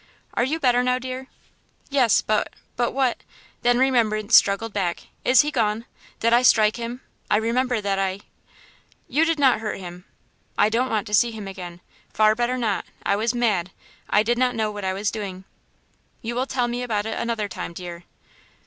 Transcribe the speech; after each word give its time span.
"Are 0.33 0.43
you 0.43 0.59
better 0.59 0.81
now, 0.81 0.97
dear?" 0.97 1.27
"Yes, 1.91 2.23
but 2.23 2.51
but 2.75 2.91
what" 2.91 3.21
Then 3.61 3.77
remembrance 3.77 4.35
struggled 4.35 4.73
back. 4.73 5.01
"Is 5.23 5.41
he 5.41 5.51
gone? 5.51 5.85
Did 6.21 6.33
I 6.33 6.41
strike 6.41 6.77
him? 6.77 7.01
I 7.29 7.37
remember 7.37 7.81
that 7.81 7.99
I" 7.99 8.21
"You 9.15 9.25
did 9.25 9.37
not 9.37 9.59
hurt 9.59 9.77
him." 9.79 10.05
"I 10.57 10.69
don't 10.69 10.89
want 10.89 11.05
to 11.05 11.13
see 11.13 11.29
him 11.29 11.47
again. 11.47 11.81
Far 12.11 12.33
better 12.33 12.57
not. 12.57 12.85
I 13.05 13.15
was 13.15 13.35
mad. 13.35 13.69
I 14.09 14.23
did 14.23 14.39
not 14.39 14.55
know 14.55 14.71
what 14.71 14.83
I 14.85 14.93
was 14.93 15.11
doing." 15.11 15.43
"You 16.23 16.33
will 16.33 16.47
tell 16.47 16.67
me 16.67 16.81
about 16.81 17.05
it 17.05 17.19
another 17.19 17.47
time, 17.47 17.71
dear." 17.71 18.05